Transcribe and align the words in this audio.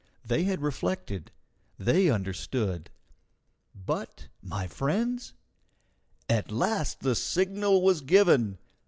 They 0.25 0.45
had 0.45 0.63
reflected. 0.63 1.29
They 1.77 2.09
understood. 2.09 2.89
But 3.75 4.29
my 4.41 4.65
friends! 4.65 5.35
At 6.27 6.51
last 6.51 7.01
the 7.01 7.13
signal 7.13 7.83
was 7.83 8.01
given. 8.01 8.57